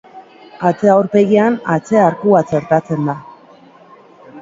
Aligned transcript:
Atze 0.69 0.89
aurpegian 0.93 1.59
atze 1.75 2.01
arkua 2.07 2.43
txertatzen 2.51 3.09
da. 3.13 3.19